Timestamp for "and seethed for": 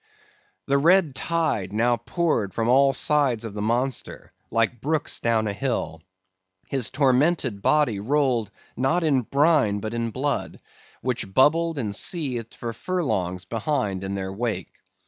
11.77-12.73